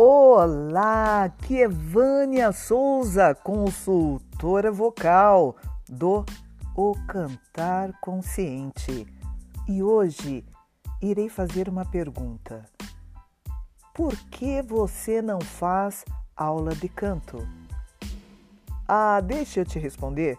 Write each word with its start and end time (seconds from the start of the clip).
Olá, 0.00 1.24
aqui 1.24 1.60
é 1.60 1.66
Vânia 1.66 2.52
Souza, 2.52 3.34
consultora 3.34 4.70
vocal 4.70 5.56
do 5.88 6.24
O 6.76 6.94
Cantar 7.08 7.90
Consciente. 8.00 9.08
E 9.66 9.82
hoje 9.82 10.44
irei 11.02 11.28
fazer 11.28 11.68
uma 11.68 11.84
pergunta. 11.84 12.64
Por 13.92 14.16
que 14.30 14.62
você 14.62 15.20
não 15.20 15.40
faz 15.40 16.04
aula 16.36 16.76
de 16.76 16.88
canto? 16.88 17.44
Ah, 18.86 19.20
deixa 19.20 19.62
eu 19.62 19.64
te 19.64 19.80
responder. 19.80 20.38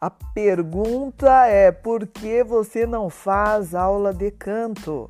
A 0.00 0.10
pergunta 0.10 1.46
é: 1.46 1.70
por 1.70 2.08
que 2.08 2.42
você 2.42 2.84
não 2.86 3.08
faz 3.08 3.72
aula 3.72 4.12
de 4.12 4.32
canto? 4.32 5.08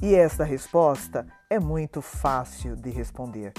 E 0.00 0.14
esta 0.14 0.44
resposta 0.44 1.26
é 1.50 1.58
muito 1.58 2.02
fácil 2.02 2.76
de 2.76 2.90
responder 2.90 3.52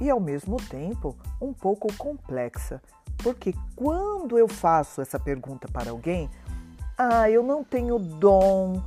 e, 0.00 0.08
ao 0.08 0.18
mesmo 0.18 0.56
tempo, 0.56 1.16
um 1.40 1.52
pouco 1.52 1.92
complexa, 1.98 2.80
porque 3.22 3.54
quando 3.76 4.38
eu 4.38 4.48
faço 4.48 5.02
essa 5.02 5.20
pergunta 5.20 5.68
para 5.70 5.90
alguém, 5.90 6.30
ah, 6.96 7.28
eu 7.28 7.42
não 7.42 7.62
tenho 7.62 7.98
dom, 7.98 8.82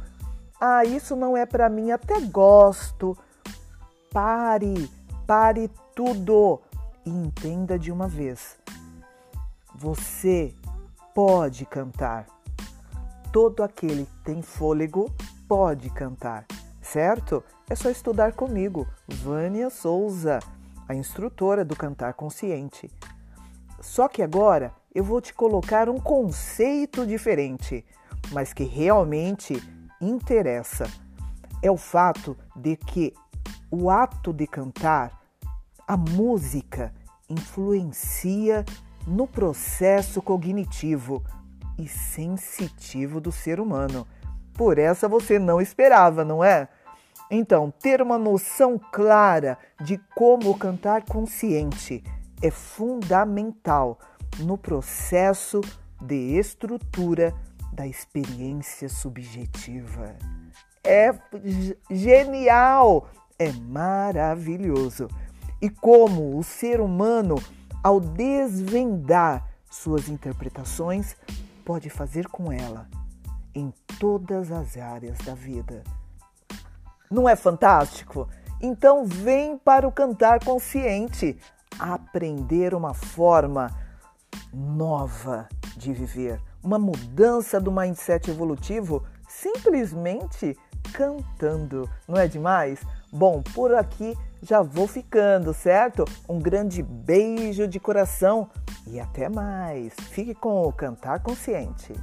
ah, 0.59 0.83
isso 0.83 1.15
não 1.15 1.37
é 1.37 1.45
para 1.45 1.69
mim, 1.69 1.91
até 1.91 2.19
gosto. 2.21 3.15
Pare, 4.11 4.89
pare 5.27 5.69
tudo 5.95 6.61
e 7.05 7.11
entenda 7.11 7.77
de 7.77 7.91
uma 7.91 8.07
vez. 8.07 8.57
Você 9.75 10.55
pode 11.13 11.65
cantar. 11.65 12.25
Todo 13.31 13.63
aquele 13.63 14.05
que 14.05 14.23
tem 14.23 14.41
fôlego 14.41 15.11
pode 15.47 15.89
cantar 15.89 16.45
certo? 16.93 17.43
É 17.67 17.73
só 17.73 17.89
estudar 17.89 18.33
comigo, 18.33 18.87
Vânia 19.07 19.71
Souza, 19.71 20.37
a 20.87 20.93
instrutora 20.93 21.65
do 21.65 21.75
Cantar 21.75 22.13
Consciente. 22.13 22.87
Só 23.81 24.07
que 24.07 24.21
agora 24.21 24.71
eu 24.93 25.03
vou 25.03 25.19
te 25.19 25.33
colocar 25.33 25.89
um 25.89 25.99
conceito 25.99 27.03
diferente, 27.03 27.83
mas 28.31 28.53
que 28.53 28.63
realmente 28.63 29.59
interessa. 29.99 30.85
É 31.63 31.71
o 31.71 31.77
fato 31.77 32.37
de 32.55 32.75
que 32.75 33.11
o 33.71 33.89
ato 33.89 34.31
de 34.31 34.45
cantar, 34.45 35.19
a 35.87 35.97
música, 35.97 36.93
influencia 37.27 38.63
no 39.07 39.25
processo 39.25 40.21
cognitivo 40.21 41.23
e 41.75 41.87
sensitivo 41.87 43.19
do 43.19 43.31
ser 43.31 43.59
humano. 43.59 44.05
Por 44.53 44.77
essa 44.77 45.09
você 45.09 45.39
não 45.39 45.59
esperava, 45.59 46.23
não 46.23 46.43
é? 46.43 46.69
Então, 47.35 47.71
ter 47.71 47.99
uma 47.99 48.19
noção 48.19 48.79
clara 48.91 49.57
de 49.81 49.97
como 50.15 50.55
cantar 50.55 51.03
consciente 51.03 52.03
é 52.39 52.51
fundamental 52.51 53.97
no 54.37 54.55
processo 54.55 55.59
de 55.99 56.37
estrutura 56.37 57.33
da 57.73 57.87
experiência 57.87 58.87
subjetiva. 58.87 60.15
É 60.83 61.11
genial, 61.89 63.09
é 63.39 63.51
maravilhoso. 63.51 65.07
E 65.59 65.71
como 65.71 66.37
o 66.37 66.43
ser 66.43 66.79
humano, 66.79 67.41
ao 67.83 67.99
desvendar 67.99 69.49
suas 69.71 70.07
interpretações, 70.07 71.15
pode 71.65 71.89
fazer 71.89 72.27
com 72.27 72.51
ela 72.51 72.87
em 73.55 73.73
todas 73.99 74.51
as 74.51 74.77
áreas 74.77 75.17
da 75.25 75.33
vida. 75.33 75.83
Não 77.13 77.29
é 77.29 77.35
fantástico? 77.35 78.27
Então 78.59 79.05
vem 79.05 79.55
para 79.55 79.87
o 79.87 79.91
cantar 79.91 80.43
consciente, 80.43 81.37
aprender 81.77 82.73
uma 82.73 82.95
forma 82.95 83.69
nova 84.51 85.47
de 85.77 85.93
viver, 85.93 86.41
uma 86.63 86.79
mudança 86.79 87.61
do 87.61 87.71
mindset 87.71 88.31
evolutivo 88.31 89.03
simplesmente 89.27 90.57
cantando. 90.91 91.87
Não 92.07 92.17
é 92.19 92.27
demais? 92.27 92.79
Bom, 93.11 93.43
por 93.53 93.75
aqui 93.75 94.17
já 94.41 94.63
vou 94.63 94.87
ficando, 94.87 95.53
certo? 95.53 96.05
Um 96.27 96.39
grande 96.39 96.81
beijo 96.81 97.67
de 97.67 97.79
coração 97.79 98.49
e 98.87 98.99
até 98.99 99.29
mais. 99.29 99.93
Fique 100.09 100.33
com 100.33 100.63
o 100.63 100.73
Cantar 100.73 101.21
Consciente. 101.21 101.93